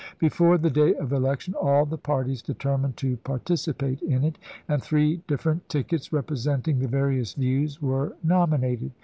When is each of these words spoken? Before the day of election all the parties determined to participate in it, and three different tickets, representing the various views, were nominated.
Before 0.17 0.57
the 0.57 0.71
day 0.71 0.95
of 0.95 1.13
election 1.13 1.53
all 1.53 1.85
the 1.85 1.95
parties 1.95 2.41
determined 2.41 2.97
to 2.97 3.17
participate 3.17 4.01
in 4.01 4.23
it, 4.23 4.39
and 4.67 4.81
three 4.81 5.21
different 5.27 5.69
tickets, 5.69 6.11
representing 6.11 6.79
the 6.79 6.87
various 6.87 7.35
views, 7.35 7.79
were 7.83 8.17
nominated. 8.23 8.93